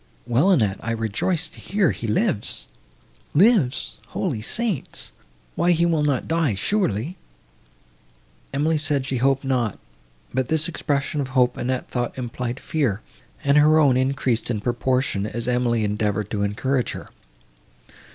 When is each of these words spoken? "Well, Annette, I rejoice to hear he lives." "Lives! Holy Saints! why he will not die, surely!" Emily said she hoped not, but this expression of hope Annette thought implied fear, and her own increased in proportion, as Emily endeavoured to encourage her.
"Well, 0.25 0.49
Annette, 0.49 0.79
I 0.81 0.93
rejoice 0.93 1.47
to 1.49 1.59
hear 1.59 1.91
he 1.91 2.07
lives." 2.07 2.67
"Lives! 3.35 3.97
Holy 4.07 4.41
Saints! 4.41 5.11
why 5.53 5.73
he 5.73 5.85
will 5.85 6.01
not 6.01 6.27
die, 6.27 6.55
surely!" 6.55 7.17
Emily 8.51 8.79
said 8.79 9.05
she 9.05 9.17
hoped 9.17 9.43
not, 9.43 9.77
but 10.33 10.47
this 10.47 10.67
expression 10.67 11.21
of 11.21 11.27
hope 11.37 11.55
Annette 11.55 11.87
thought 11.87 12.17
implied 12.17 12.59
fear, 12.59 13.01
and 13.43 13.57
her 13.59 13.77
own 13.79 13.95
increased 13.95 14.49
in 14.49 14.59
proportion, 14.59 15.27
as 15.27 15.47
Emily 15.47 15.83
endeavoured 15.83 16.31
to 16.31 16.41
encourage 16.41 16.93
her. 16.93 17.07